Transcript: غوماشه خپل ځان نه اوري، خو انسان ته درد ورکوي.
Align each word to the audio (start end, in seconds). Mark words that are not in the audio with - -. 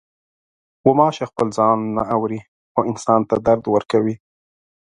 غوماشه 0.83 1.25
خپل 1.31 1.47
ځان 1.57 1.77
نه 1.95 2.03
اوري، 2.15 2.39
خو 2.73 2.79
انسان 2.91 3.21
ته 3.29 3.35
درد 3.47 3.63
ورکوي. 3.75 4.15